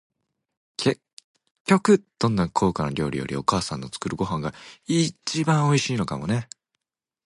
[0.77, 0.99] 結
[1.67, 4.51] 局、どんなに高価な料理より、お母さんの作るご飯が
[4.87, 6.49] 一番おいしいのかもね。